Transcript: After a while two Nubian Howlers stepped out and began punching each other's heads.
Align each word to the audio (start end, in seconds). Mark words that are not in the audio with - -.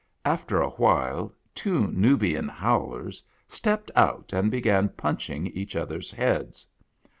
After 0.25 0.59
a 0.59 0.71
while 0.71 1.31
two 1.53 1.85
Nubian 1.91 2.47
Howlers 2.47 3.23
stepped 3.47 3.91
out 3.95 4.33
and 4.33 4.49
began 4.49 4.89
punching 4.89 5.45
each 5.45 5.75
other's 5.75 6.11
heads. 6.11 6.65